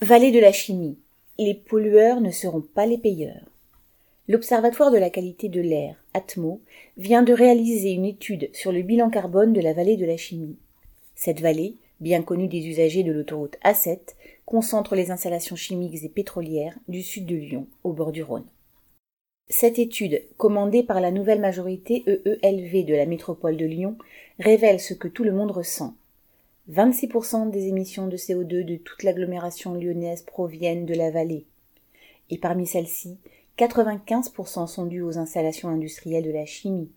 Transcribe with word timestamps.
Vallée 0.00 0.30
de 0.30 0.38
la 0.38 0.52
chimie. 0.52 0.96
Les 1.38 1.54
pollueurs 1.54 2.20
ne 2.20 2.30
seront 2.30 2.60
pas 2.60 2.86
les 2.86 2.98
payeurs. 2.98 3.50
L'Observatoire 4.28 4.92
de 4.92 4.96
la 4.96 5.10
qualité 5.10 5.48
de 5.48 5.60
l'air, 5.60 5.96
ATMO, 6.14 6.60
vient 6.96 7.24
de 7.24 7.32
réaliser 7.32 7.90
une 7.90 8.04
étude 8.04 8.48
sur 8.52 8.70
le 8.70 8.82
bilan 8.82 9.10
carbone 9.10 9.52
de 9.52 9.60
la 9.60 9.72
vallée 9.72 9.96
de 9.96 10.06
la 10.06 10.16
chimie. 10.16 10.56
Cette 11.16 11.40
vallée, 11.40 11.74
bien 11.98 12.22
connue 12.22 12.46
des 12.46 12.64
usagers 12.68 13.02
de 13.02 13.10
l'autoroute 13.10 13.56
A7, 13.64 13.98
concentre 14.46 14.94
les 14.94 15.10
installations 15.10 15.56
chimiques 15.56 16.04
et 16.04 16.08
pétrolières 16.08 16.78
du 16.86 17.02
sud 17.02 17.26
de 17.26 17.34
Lyon, 17.34 17.66
au 17.82 17.92
bord 17.92 18.12
du 18.12 18.22
Rhône. 18.22 18.46
Cette 19.48 19.80
étude, 19.80 20.22
commandée 20.36 20.84
par 20.84 21.00
la 21.00 21.10
nouvelle 21.10 21.40
majorité 21.40 22.04
EELV 22.06 22.84
de 22.84 22.94
la 22.94 23.06
métropole 23.06 23.56
de 23.56 23.66
Lyon, 23.66 23.98
révèle 24.38 24.78
ce 24.78 24.94
que 24.94 25.08
tout 25.08 25.24
le 25.24 25.32
monde 25.32 25.50
ressent, 25.50 25.96
26% 26.70 27.50
des 27.50 27.66
émissions 27.68 28.08
de 28.08 28.16
CO2 28.16 28.62
de 28.62 28.76
toute 28.76 29.02
l'agglomération 29.02 29.74
lyonnaise 29.74 30.22
proviennent 30.22 30.84
de 30.84 30.94
la 30.94 31.10
vallée. 31.10 31.46
Et 32.28 32.36
parmi 32.36 32.66
celles-ci, 32.66 33.16
95% 33.56 34.66
sont 34.66 34.84
dues 34.84 35.02
aux 35.02 35.16
installations 35.16 35.70
industrielles 35.70 36.24
de 36.24 36.30
la 36.30 36.44
chimie. 36.44 36.90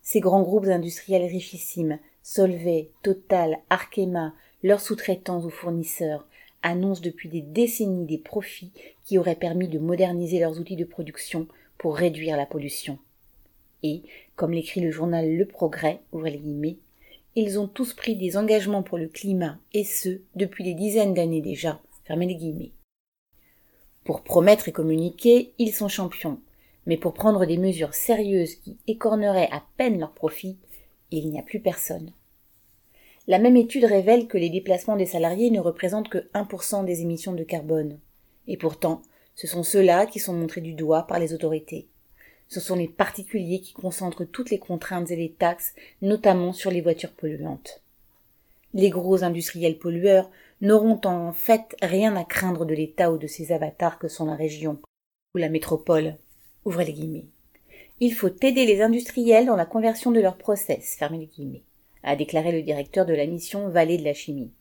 Ces 0.00 0.20
grands 0.20 0.42
groupes 0.42 0.66
industriels 0.66 1.24
richissimes, 1.24 1.98
Solvay, 2.22 2.90
Total, 3.02 3.58
Arkema, 3.68 4.32
leurs 4.62 4.80
sous-traitants 4.80 5.44
ou 5.44 5.50
fournisseurs, 5.50 6.28
annoncent 6.62 7.02
depuis 7.02 7.28
des 7.28 7.42
décennies 7.42 8.06
des 8.06 8.18
profits 8.18 8.72
qui 9.04 9.18
auraient 9.18 9.34
permis 9.34 9.68
de 9.68 9.80
moderniser 9.80 10.38
leurs 10.38 10.60
outils 10.60 10.76
de 10.76 10.84
production 10.84 11.48
pour 11.78 11.96
réduire 11.96 12.36
la 12.36 12.46
pollution. 12.46 12.98
Et, 13.82 14.02
comme 14.36 14.52
l'écrit 14.52 14.80
le 14.80 14.92
journal 14.92 15.36
Le 15.36 15.46
Progrès, 15.46 16.00
ouvrez 16.12 16.30
les 16.30 16.38
guillemets, 16.38 16.78
ils 17.34 17.58
ont 17.58 17.68
tous 17.68 17.94
pris 17.94 18.16
des 18.16 18.36
engagements 18.36 18.82
pour 18.82 18.98
le 18.98 19.08
climat, 19.08 19.58
et 19.72 19.84
ce, 19.84 20.20
depuis 20.36 20.64
des 20.64 20.74
dizaines 20.74 21.14
d'années 21.14 21.40
déjà. 21.40 21.80
Les 22.14 22.34
guillemets. 22.34 22.72
Pour 24.04 24.22
promettre 24.22 24.68
et 24.68 24.72
communiquer, 24.72 25.54
ils 25.58 25.72
sont 25.72 25.88
champions. 25.88 26.40
Mais 26.84 26.98
pour 26.98 27.14
prendre 27.14 27.46
des 27.46 27.56
mesures 27.56 27.94
sérieuses 27.94 28.56
qui 28.56 28.76
écorneraient 28.86 29.48
à 29.50 29.62
peine 29.78 29.98
leurs 29.98 30.12
profits, 30.12 30.58
il 31.10 31.30
n'y 31.30 31.38
a 31.38 31.42
plus 31.42 31.60
personne. 31.60 32.12
La 33.28 33.38
même 33.38 33.56
étude 33.56 33.84
révèle 33.84 34.26
que 34.26 34.36
les 34.36 34.50
déplacements 34.50 34.96
des 34.96 35.06
salariés 35.06 35.50
ne 35.50 35.60
représentent 35.60 36.10
que 36.10 36.28
1% 36.34 36.84
des 36.84 37.00
émissions 37.00 37.32
de 37.32 37.44
carbone. 37.44 37.98
Et 38.46 38.58
pourtant, 38.58 39.00
ce 39.34 39.46
sont 39.46 39.62
ceux-là 39.62 40.04
qui 40.04 40.18
sont 40.18 40.34
montrés 40.34 40.60
du 40.60 40.74
doigt 40.74 41.06
par 41.06 41.18
les 41.18 41.32
autorités 41.32 41.88
ce 42.48 42.60
sont 42.60 42.76
les 42.76 42.88
particuliers 42.88 43.60
qui 43.60 43.72
concentrent 43.72 44.24
toutes 44.24 44.50
les 44.50 44.58
contraintes 44.58 45.10
et 45.10 45.16
les 45.16 45.32
taxes, 45.32 45.74
notamment 46.00 46.52
sur 46.52 46.70
les 46.70 46.80
voitures 46.80 47.12
polluantes. 47.12 47.82
Les 48.74 48.90
gros 48.90 49.22
industriels 49.22 49.78
pollueurs 49.78 50.30
n'auront 50.60 51.00
en 51.04 51.32
fait 51.32 51.76
rien 51.82 52.16
à 52.16 52.24
craindre 52.24 52.64
de 52.64 52.74
l'État 52.74 53.12
ou 53.12 53.18
de 53.18 53.26
ses 53.26 53.52
avatars 53.52 53.98
que 53.98 54.08
sont 54.08 54.26
la 54.26 54.34
région 54.34 54.78
ou 55.34 55.38
la 55.38 55.48
métropole. 55.48 56.16
Les 56.64 56.92
guillemets. 56.92 57.26
Il 57.98 58.14
faut 58.14 58.30
aider 58.42 58.66
les 58.66 58.82
industriels 58.82 59.46
dans 59.46 59.56
la 59.56 59.66
conversion 59.66 60.10
de 60.10 60.20
leurs 60.20 60.36
process, 60.36 60.96
fermez 60.96 61.26
guillemets, 61.26 61.62
a 62.02 62.16
déclaré 62.16 62.52
le 62.52 62.62
directeur 62.62 63.04
de 63.04 63.14
la 63.14 63.26
mission 63.26 63.68
Vallée 63.68 63.98
de 63.98 64.04
la 64.04 64.14
Chimie. 64.14 64.52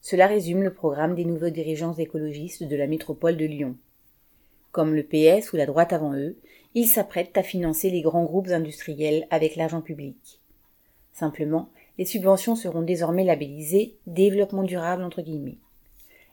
Cela 0.00 0.26
résume 0.26 0.62
le 0.62 0.72
programme 0.72 1.14
des 1.14 1.24
nouveaux 1.24 1.50
dirigeants 1.50 1.94
écologistes 1.94 2.62
de 2.62 2.76
la 2.76 2.86
métropole 2.86 3.36
de 3.36 3.46
Lyon. 3.46 3.76
Comme 4.70 4.94
le 4.94 5.02
PS 5.02 5.52
ou 5.52 5.56
la 5.56 5.66
droite 5.66 5.92
avant 5.92 6.14
eux, 6.14 6.36
ils 6.74 6.88
s'apprêtent 6.88 7.38
à 7.38 7.42
financer 7.42 7.90
les 7.90 8.02
grands 8.02 8.24
groupes 8.24 8.48
industriels 8.48 9.26
avec 9.30 9.56
l'argent 9.56 9.80
public. 9.80 10.40
Simplement, 11.12 11.70
les 11.98 12.04
subventions 12.04 12.56
seront 12.56 12.82
désormais 12.82 13.24
labellisées 13.24 13.96
développement 14.06 14.64
durable 14.64 15.04
entre 15.04 15.22
guillemets. 15.22 15.58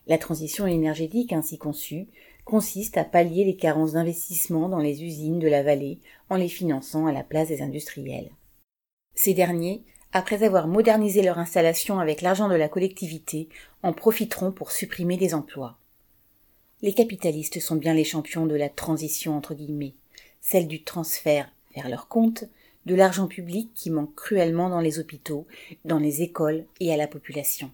La 0.07 0.17
transition 0.17 0.65
énergétique 0.65 1.31
ainsi 1.31 1.59
conçue 1.59 2.07
consiste 2.43 2.97
à 2.97 3.03
pallier 3.03 3.45
les 3.45 3.55
carences 3.55 3.93
d'investissement 3.93 4.67
dans 4.67 4.79
les 4.79 5.03
usines 5.03 5.37
de 5.37 5.47
la 5.47 5.61
vallée 5.61 5.99
en 6.29 6.37
les 6.37 6.49
finançant 6.49 7.05
à 7.05 7.11
la 7.11 7.23
place 7.23 7.49
des 7.49 7.61
industriels. 7.61 8.31
Ces 9.13 9.35
derniers, 9.35 9.83
après 10.11 10.41
avoir 10.43 10.67
modernisé 10.67 11.21
leur 11.21 11.37
installation 11.37 11.99
avec 11.99 12.21
l'argent 12.21 12.49
de 12.49 12.55
la 12.55 12.67
collectivité, 12.67 13.47
en 13.83 13.93
profiteront 13.93 14.51
pour 14.51 14.71
supprimer 14.71 15.17
des 15.17 15.35
emplois. 15.35 15.77
Les 16.81 16.93
capitalistes 16.93 17.59
sont 17.59 17.75
bien 17.75 17.93
les 17.93 18.03
champions 18.03 18.47
de 18.47 18.55
la 18.55 18.69
transition 18.69 19.37
entre 19.37 19.53
guillemets, 19.53 19.93
celle 20.41 20.67
du 20.67 20.83
transfert 20.83 21.51
vers 21.75 21.87
leur 21.87 22.07
compte 22.07 22.45
de 22.85 22.95
l'argent 22.95 23.27
public 23.27 23.69
qui 23.73 23.91
manque 23.91 24.15
cruellement 24.15 24.69
dans 24.69 24.79
les 24.79 24.99
hôpitaux, 24.99 25.45
dans 25.85 25.99
les 25.99 26.21
écoles 26.21 26.65
et 26.79 26.91
à 26.91 26.97
la 26.97 27.07
population. 27.07 27.71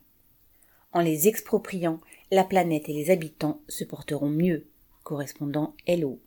En 0.92 1.02
les 1.02 1.28
expropriant, 1.28 2.00
la 2.32 2.44
planète 2.44 2.90
et 2.90 2.94
les 2.94 3.10
habitants 3.10 3.62
se 3.68 3.84
porteront 3.84 4.30
mieux, 4.30 4.68
correspondant 5.04 5.74
Hello. 5.86 6.20